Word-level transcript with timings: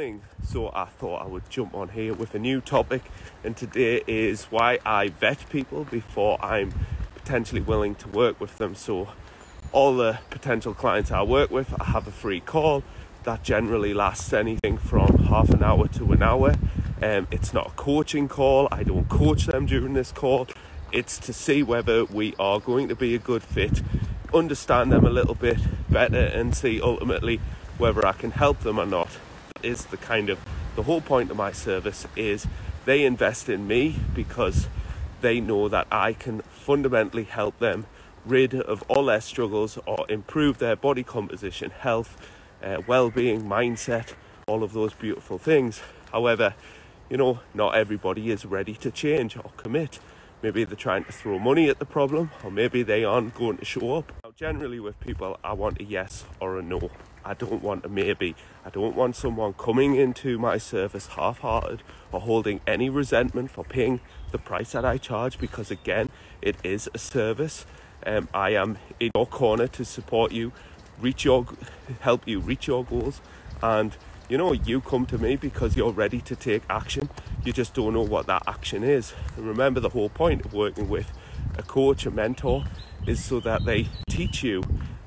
morning. 0.00 0.22
So 0.42 0.70
I 0.72 0.86
thought 0.86 1.22
I 1.22 1.26
would 1.26 1.50
jump 1.50 1.74
on 1.74 1.90
here 1.90 2.14
with 2.14 2.34
a 2.34 2.38
new 2.38 2.62
topic, 2.62 3.02
and 3.44 3.54
today 3.54 4.02
is 4.06 4.44
why 4.44 4.78
I 4.86 5.08
vet 5.08 5.46
people 5.50 5.84
before 5.84 6.42
I'm 6.42 6.72
potentially 7.14 7.60
willing 7.60 7.94
to 7.96 8.08
work 8.08 8.40
with 8.40 8.56
them. 8.56 8.74
So, 8.74 9.08
all 9.72 9.94
the 9.94 10.18
potential 10.30 10.72
clients 10.72 11.10
I 11.10 11.22
work 11.22 11.50
with, 11.50 11.74
I 11.78 11.84
have 11.84 12.08
a 12.08 12.10
free 12.10 12.40
call 12.40 12.82
that 13.24 13.42
generally 13.42 13.92
lasts 13.92 14.32
anything 14.32 14.78
from 14.78 15.18
half 15.28 15.50
an 15.50 15.62
hour 15.62 15.86
to 15.88 16.12
an 16.12 16.22
hour. 16.22 16.54
Um, 17.02 17.26
it's 17.30 17.52
not 17.52 17.66
a 17.66 17.70
coaching 17.72 18.26
call, 18.26 18.68
I 18.72 18.84
don't 18.84 19.08
coach 19.10 19.44
them 19.48 19.66
during 19.66 19.92
this 19.92 20.12
call. 20.12 20.48
It's 20.92 21.18
to 21.18 21.34
see 21.34 21.62
whether 21.62 22.06
we 22.06 22.34
are 22.38 22.58
going 22.58 22.88
to 22.88 22.96
be 22.96 23.14
a 23.14 23.18
good 23.18 23.42
fit, 23.42 23.82
understand 24.32 24.92
them 24.92 25.04
a 25.04 25.10
little 25.10 25.34
bit 25.34 25.58
better, 25.90 26.24
and 26.38 26.56
see 26.56 26.80
ultimately 26.80 27.38
whether 27.76 28.06
I 28.06 28.12
can 28.12 28.30
help 28.30 28.60
them 28.60 28.80
or 28.80 28.86
not. 28.86 29.10
Is 29.62 29.84
the 29.86 29.96
kind 29.96 30.30
of 30.30 30.38
the 30.74 30.84
whole 30.84 31.00
point 31.00 31.30
of 31.30 31.36
my 31.36 31.52
service 31.52 32.06
is 32.16 32.46
they 32.86 33.04
invest 33.04 33.48
in 33.48 33.66
me 33.66 33.96
because 34.14 34.68
they 35.20 35.40
know 35.40 35.68
that 35.68 35.86
I 35.92 36.12
can 36.14 36.40
fundamentally 36.40 37.24
help 37.24 37.58
them 37.58 37.86
rid 38.24 38.54
of 38.54 38.82
all 38.88 39.06
their 39.06 39.20
struggles 39.20 39.78
or 39.86 40.06
improve 40.08 40.58
their 40.58 40.76
body 40.76 41.02
composition, 41.02 41.70
health, 41.70 42.16
uh, 42.62 42.82
well-being, 42.86 43.42
mindset, 43.42 44.14
all 44.46 44.62
of 44.62 44.72
those 44.72 44.94
beautiful 44.94 45.38
things. 45.38 45.80
However, 46.12 46.54
you 47.08 47.16
know, 47.16 47.40
not 47.54 47.74
everybody 47.74 48.30
is 48.30 48.44
ready 48.44 48.74
to 48.74 48.90
change 48.90 49.36
or 49.36 49.50
commit. 49.56 49.98
Maybe 50.42 50.64
they're 50.64 50.76
trying 50.76 51.04
to 51.04 51.12
throw 51.12 51.38
money 51.38 51.68
at 51.68 51.78
the 51.78 51.84
problem, 51.84 52.30
or 52.42 52.50
maybe 52.50 52.82
they 52.82 53.04
aren't 53.04 53.34
going 53.34 53.58
to 53.58 53.64
show 53.64 53.96
up. 53.96 54.12
Now, 54.24 54.32
generally, 54.34 54.80
with 54.80 54.98
people, 55.00 55.38
I 55.44 55.52
want 55.52 55.80
a 55.80 55.84
yes 55.84 56.24
or 56.40 56.58
a 56.58 56.62
no. 56.62 56.90
I 57.24 57.34
don't 57.34 57.62
want 57.62 57.84
a 57.84 57.88
maybe. 57.88 58.34
I 58.64 58.70
don't 58.70 58.96
want 58.96 59.16
someone 59.16 59.52
coming 59.54 59.96
into 59.96 60.38
my 60.38 60.58
service 60.58 61.08
half 61.08 61.40
hearted 61.40 61.82
or 62.12 62.20
holding 62.20 62.60
any 62.66 62.88
resentment 62.88 63.50
for 63.50 63.64
paying 63.64 64.00
the 64.30 64.38
price 64.38 64.72
that 64.72 64.84
I 64.84 64.98
charge 64.98 65.38
because, 65.38 65.70
again, 65.70 66.08
it 66.40 66.56
is 66.64 66.88
a 66.94 66.98
service. 66.98 67.66
Um, 68.06 68.28
I 68.32 68.50
am 68.50 68.78
in 68.98 69.10
your 69.14 69.26
corner 69.26 69.66
to 69.68 69.84
support 69.84 70.32
you, 70.32 70.52
reach 71.00 71.24
your, 71.24 71.46
help 72.00 72.26
you 72.26 72.40
reach 72.40 72.66
your 72.66 72.84
goals, 72.84 73.20
and 73.62 73.96
you 74.30 74.38
know, 74.38 74.52
you 74.52 74.80
come 74.80 75.06
to 75.06 75.18
me 75.18 75.34
because 75.34 75.76
you're 75.76 75.90
ready 75.90 76.20
to 76.20 76.36
take 76.36 76.62
action. 76.70 77.10
You 77.44 77.52
just 77.52 77.74
don't 77.74 77.92
know 77.92 78.02
what 78.02 78.26
that 78.26 78.44
action 78.46 78.84
is. 78.84 79.12
And 79.36 79.44
remember, 79.44 79.80
the 79.80 79.88
whole 79.88 80.08
point 80.08 80.44
of 80.44 80.54
working 80.54 80.88
with 80.88 81.10
a 81.58 81.64
coach, 81.64 82.06
a 82.06 82.12
mentor, 82.12 82.64
is 83.08 83.24
so 83.24 83.40
that 83.40 83.64
they 83.64 83.88
teach 84.08 84.44
you 84.44 84.62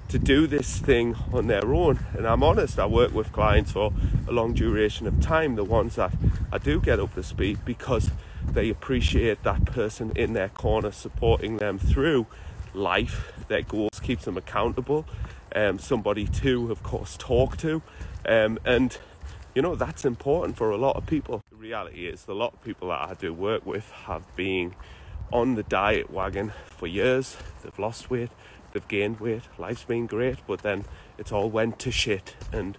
to 0.09 0.19
do 0.19 0.47
this 0.47 0.77
thing 0.77 1.15
on 1.31 1.47
their 1.47 1.73
own. 1.73 1.99
And 2.15 2.27
I'm 2.27 2.43
honest, 2.43 2.79
I 2.79 2.85
work 2.85 3.13
with 3.13 3.31
clients 3.31 3.71
for 3.71 3.93
a 4.27 4.31
long 4.31 4.53
duration 4.53 5.07
of 5.07 5.21
time, 5.21 5.55
the 5.55 5.63
ones 5.63 5.95
that 5.95 6.13
I 6.51 6.57
do 6.57 6.79
get 6.79 6.99
up 6.99 7.15
to 7.15 7.23
speed 7.23 7.59
because 7.65 8.11
they 8.47 8.69
appreciate 8.69 9.43
that 9.43 9.65
person 9.65 10.11
in 10.15 10.33
their 10.33 10.49
corner 10.49 10.91
supporting 10.91 11.57
them 11.57 11.79
through 11.79 12.27
life, 12.73 13.33
their 13.47 13.61
goals, 13.61 13.99
keeps 14.01 14.25
them 14.25 14.37
accountable, 14.37 15.05
um, 15.55 15.79
somebody 15.79 16.25
to, 16.27 16.71
of 16.71 16.83
course, 16.83 17.15
talk 17.17 17.57
to. 17.57 17.81
Um, 18.25 18.59
and 18.65 18.97
you 19.55 19.61
know, 19.61 19.75
that's 19.75 20.03
important 20.03 20.57
for 20.57 20.71
a 20.71 20.77
lot 20.77 20.95
of 20.95 21.05
people. 21.05 21.41
The 21.51 21.55
reality 21.55 22.07
is, 22.07 22.25
a 22.27 22.33
lot 22.33 22.53
of 22.53 22.63
people 22.63 22.89
that 22.89 23.01
I 23.01 23.13
do 23.13 23.33
work 23.33 23.65
with 23.65 23.89
have 23.91 24.23
been 24.35 24.73
on 25.31 25.55
the 25.55 25.63
diet 25.63 26.09
wagon 26.09 26.53
for 26.65 26.87
years. 26.87 27.37
They've 27.61 27.77
lost 27.77 28.09
weight, 28.09 28.31
they've 28.73 28.87
gained 28.87 29.19
weight, 29.19 29.43
life's 29.57 29.85
been 29.85 30.07
great, 30.07 30.39
but 30.45 30.61
then 30.61 30.85
it's 31.17 31.31
all 31.31 31.49
went 31.49 31.79
to 31.79 31.91
shit 31.91 32.35
and 32.51 32.77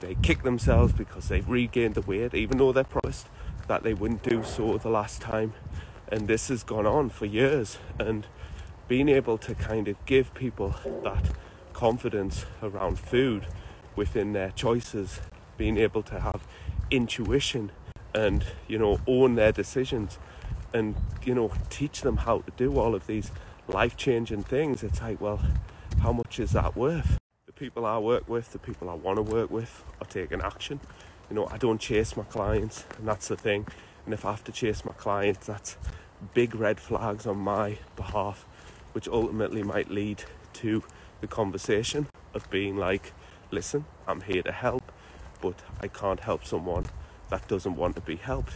they 0.00 0.14
kick 0.22 0.42
themselves 0.42 0.92
because 0.92 1.28
they've 1.28 1.48
regained 1.48 1.94
the 1.94 2.02
weight, 2.02 2.34
even 2.34 2.58
though 2.58 2.72
they 2.72 2.84
promised 2.84 3.26
that 3.68 3.82
they 3.82 3.94
wouldn't 3.94 4.22
do 4.22 4.42
so 4.42 4.78
the 4.78 4.88
last 4.88 5.20
time. 5.20 5.52
And 6.08 6.26
this 6.26 6.48
has 6.48 6.62
gone 6.62 6.86
on 6.86 7.10
for 7.10 7.26
years. 7.26 7.78
And 7.98 8.26
being 8.88 9.08
able 9.08 9.38
to 9.38 9.54
kind 9.54 9.86
of 9.86 10.04
give 10.06 10.34
people 10.34 10.74
that 11.04 11.30
confidence 11.72 12.46
around 12.62 12.98
food 12.98 13.46
within 13.94 14.32
their 14.32 14.50
choices 14.50 15.20
being 15.56 15.76
able 15.76 16.02
to 16.02 16.18
have 16.18 16.46
intuition 16.90 17.70
and 18.14 18.44
you 18.66 18.78
know 18.78 18.98
own 19.06 19.34
their 19.34 19.52
decisions 19.52 20.18
and 20.72 20.96
you 21.22 21.34
know 21.34 21.52
teach 21.68 22.00
them 22.00 22.16
how 22.16 22.38
to 22.38 22.50
do 22.56 22.78
all 22.78 22.94
of 22.94 23.06
these 23.06 23.30
life-changing 23.70 24.42
things 24.42 24.82
it's 24.82 25.00
like 25.00 25.20
well 25.20 25.40
how 26.02 26.12
much 26.12 26.40
is 26.40 26.52
that 26.52 26.76
worth? 26.76 27.18
The 27.46 27.52
people 27.52 27.84
i 27.84 27.98
work 27.98 28.28
with 28.28 28.52
the 28.52 28.58
people 28.58 28.88
i 28.88 28.94
want 28.94 29.16
to 29.16 29.22
work 29.22 29.50
with 29.50 29.84
are 30.00 30.06
taking 30.06 30.40
action. 30.40 30.80
You 31.28 31.36
know 31.36 31.46
i 31.50 31.56
don't 31.56 31.80
chase 31.80 32.16
my 32.16 32.24
clients 32.24 32.84
and 32.98 33.06
that's 33.06 33.28
the 33.28 33.36
thing. 33.36 33.66
And 34.04 34.14
if 34.14 34.24
i 34.24 34.30
have 34.30 34.44
to 34.44 34.52
chase 34.52 34.84
my 34.84 34.92
clients 34.92 35.46
that's 35.46 35.76
big 36.34 36.54
red 36.54 36.80
flags 36.80 37.26
on 37.26 37.38
my 37.38 37.78
behalf 37.96 38.46
which 38.92 39.08
ultimately 39.08 39.62
might 39.62 39.90
lead 39.90 40.24
to 40.54 40.82
the 41.20 41.26
conversation 41.26 42.08
of 42.34 42.48
being 42.50 42.76
like 42.76 43.12
listen 43.50 43.84
i'm 44.06 44.20
here 44.20 44.42
to 44.42 44.52
help 44.52 44.92
but 45.40 45.54
I 45.80 45.88
can't 45.88 46.20
help 46.20 46.44
someone 46.44 46.86
that 47.28 47.46
doesn't 47.48 47.76
want 47.76 47.96
to 47.96 48.02
be 48.02 48.16
helped. 48.16 48.54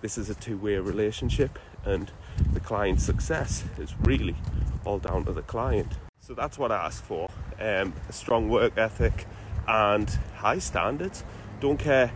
This 0.00 0.18
is 0.18 0.30
a 0.30 0.34
two 0.34 0.56
way 0.56 0.76
relationship, 0.76 1.58
and 1.84 2.10
the 2.52 2.60
client's 2.60 3.04
success 3.04 3.64
is 3.78 3.94
really 4.00 4.36
all 4.84 4.98
down 4.98 5.24
to 5.24 5.32
the 5.32 5.42
client. 5.42 5.92
So 6.20 6.34
that's 6.34 6.58
what 6.58 6.72
I 6.72 6.86
ask 6.86 7.02
for 7.04 7.28
um, 7.60 7.92
a 8.08 8.12
strong 8.12 8.48
work 8.48 8.76
ethic 8.76 9.26
and 9.66 10.08
high 10.36 10.58
standards. 10.58 11.24
Don't 11.60 11.78
care 11.78 12.12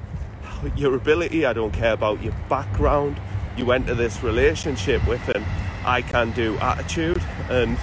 your 0.76 0.94
ability, 0.94 1.46
I 1.46 1.52
don't 1.52 1.72
care 1.72 1.92
about 1.92 2.22
your 2.22 2.34
background. 2.48 3.20
You 3.56 3.72
enter 3.72 3.94
this 3.94 4.22
relationship 4.22 5.06
with 5.06 5.28
an 5.28 5.44
I 5.84 6.02
can 6.02 6.32
do 6.32 6.56
attitude, 6.58 7.22
and 7.48 7.78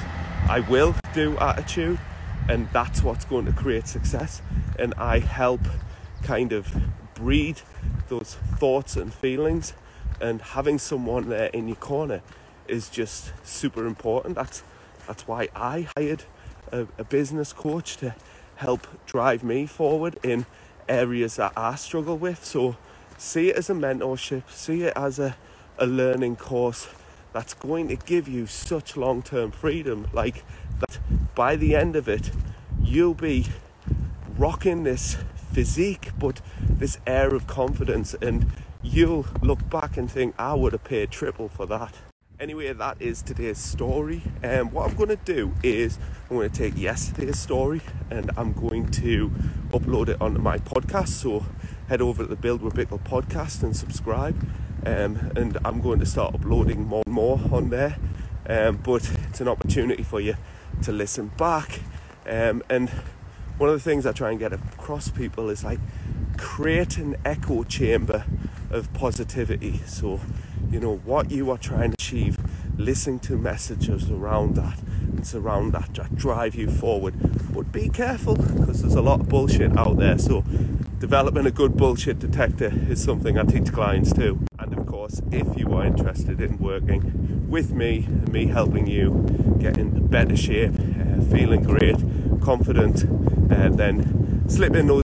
I 0.48 0.60
will 0.62 0.96
do 1.14 1.38
attitude, 1.40 2.00
and 2.48 2.70
that's 2.72 3.02
what's 3.02 3.26
going 3.26 3.46
to 3.46 3.52
create 3.52 3.88
success. 3.88 4.42
And 4.78 4.94
I 4.98 5.20
help 5.20 5.62
kind 6.22 6.54
of 6.54 6.72
breed 7.16 7.62
those 8.08 8.36
thoughts 8.58 8.96
and 8.96 9.14
feelings 9.14 9.74
and 10.20 10.42
having 10.42 10.78
someone 10.78 11.30
there 11.30 11.48
in 11.48 11.68
your 11.68 11.78
corner 11.78 12.22
is 12.68 12.90
just 12.90 13.32
super 13.46 13.86
important 13.86 14.36
that's 14.36 14.64
that's 15.08 15.28
why 15.28 15.48
i 15.56 15.88
hired 15.96 16.24
a, 16.72 16.88
a, 16.98 17.04
business 17.04 17.54
coach 17.54 17.98
to 17.98 18.14
help 18.56 18.88
drive 19.06 19.44
me 19.44 19.66
forward 19.66 20.20
in 20.24 20.46
areas 20.90 21.36
that 21.38 21.54
i 21.56 21.76
struggle 21.76 22.18
with 22.18 22.44
so 22.44 22.76
see 23.18 23.50
it 23.50 23.56
as 23.56 23.70
a 23.70 23.74
mentorship 23.74 24.50
see 24.50 24.84
it 24.84 24.94
as 24.96 25.20
a, 25.20 25.36
a 25.78 25.86
learning 25.86 26.36
course 26.36 26.88
that's 27.34 27.54
going 27.54 27.88
to 27.88 27.96
give 27.96 28.28
you 28.28 28.46
such 28.46 28.98
long-term 28.98 29.52
freedom 29.52 30.08
like 30.14 30.44
that 30.80 31.00
by 31.36 31.56
the 31.56 31.76
end 31.76 31.96
of 31.96 32.10
it 32.10 32.32
you'll 32.82 33.14
be 33.14 33.46
rocking 34.38 34.84
this 34.84 35.18
physique, 35.52 36.12
but 36.20 36.42
this 36.60 37.00
air 37.08 37.34
of 37.34 37.48
confidence. 37.48 38.14
And 38.22 38.52
you'll 38.88 39.26
look 39.42 39.70
back 39.70 39.98
and 39.98 40.10
think, 40.10 40.34
I 40.40 40.54
would 40.54 40.74
have 40.74 40.84
paid 40.84 41.12
triple 41.12 41.50
for 41.50 41.66
that. 41.68 41.94
Anyway, 42.40 42.72
that 42.72 43.02
is 43.02 43.22
today's 43.22 43.58
story. 43.58 44.22
And 44.44 44.62
um, 44.62 44.72
what 44.72 44.90
I'm 44.90 44.96
going 44.96 45.10
to 45.10 45.16
do 45.18 45.54
is 45.64 45.98
I'm 46.30 46.38
going 46.38 46.50
to 46.50 46.56
take 46.56 46.78
yesterday's 46.78 47.40
story 47.40 47.82
and 48.10 48.32
I'm 48.38 48.54
going 48.54 48.90
to 48.92 49.30
upload 49.70 50.10
it 50.10 50.22
onto 50.22 50.40
my 50.40 50.58
podcast. 50.60 51.10
So 51.10 51.46
head 51.90 52.02
over 52.02 52.24
to 52.24 52.30
the 52.30 52.36
Build 52.36 52.62
with 52.62 52.76
Bickle 52.76 53.00
podcast 53.00 53.64
and 53.64 53.76
subscribe. 53.76 54.48
Um, 54.86 55.32
and 55.36 55.58
I'm 55.66 55.82
going 55.82 56.00
to 56.00 56.06
start 56.06 56.36
uploading 56.36 56.86
more 56.86 57.04
and 57.06 57.14
more 57.14 57.42
on 57.52 57.70
there. 57.70 57.98
Um, 58.48 58.78
but 58.78 59.12
it's 59.30 59.42
an 59.42 59.48
opportunity 59.48 60.04
for 60.04 60.22
you 60.22 60.38
to 60.84 60.92
listen 60.92 61.32
back. 61.38 61.82
Um, 62.26 62.64
and 62.70 62.90
one 63.58 63.70
of 63.70 63.76
the 63.76 63.82
things 63.82 64.06
I 64.06 64.12
try 64.12 64.30
and 64.30 64.40
get 64.40 64.54
across 64.54 65.10
people 65.10 65.50
is 65.50 65.64
like 65.64 65.80
create 66.38 66.98
an 66.98 67.16
echo 67.26 67.64
chamber 67.64 68.24
of 68.72 68.92
positivity. 68.94 69.80
So, 69.86 70.20
you 70.70 70.80
know, 70.80 70.98
what 70.98 71.32
you 71.32 71.52
are 71.52 71.58
trying 71.58 71.92
to 71.92 71.96
achieve, 72.00 72.38
listen 72.78 73.20
to 73.20 73.38
messages 73.38 74.10
around 74.12 74.56
that 74.56 74.80
and 75.02 75.26
surround 75.26 75.74
that 75.74 75.94
that 75.96 76.16
drive 76.16 76.56
you 76.56 76.70
forward. 76.70 77.16
But 77.54 77.72
be 77.72 77.90
careful 77.90 78.36
because 78.36 78.82
there's 78.82 78.96
a 78.96 79.02
lot 79.02 79.22
of 79.22 79.30
bullshit 79.30 79.78
out 79.78 79.98
there. 79.98 80.18
So, 80.18 80.44
developing 81.00 81.46
a 81.46 81.52
good 81.52 81.78
bullshit 81.78 82.20
detector 82.20 82.72
is 82.90 83.04
something 83.04 83.38
I 83.38 83.44
teach 83.44 83.72
clients 83.72 84.14
too. 84.14 84.40
And 84.60 84.78
of 84.78 84.86
course, 84.86 85.22
if 85.32 85.58
you 85.58 85.74
are 85.74 85.86
interested 85.86 86.42
in 86.42 86.58
working 86.58 87.48
with 87.50 87.72
me 87.72 88.06
and 88.08 88.32
me 88.32 88.48
helping 88.48 88.88
you 88.88 89.56
get 89.60 89.78
in 89.78 90.08
better 90.08 90.36
shape, 90.36 90.74
uh, 90.74 91.22
feeling 91.26 91.64
great, 91.64 91.98
confident, 92.42 93.06
uh, 93.52 93.70
then 93.70 94.44
slip 94.48 94.76
in 94.76 94.88
those 94.88 95.07